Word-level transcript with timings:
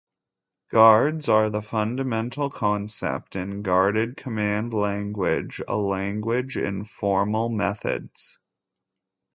Guards 0.71 1.29
are 1.29 1.51
the 1.51 1.61
fundamental 1.61 2.49
concept 2.49 3.35
in 3.35 3.61
Guarded 3.61 4.17
Command 4.17 4.73
Language, 4.73 5.61
a 5.67 5.77
language 5.77 6.57
in 6.57 6.85
formal 6.85 7.49
methods. 7.49 8.39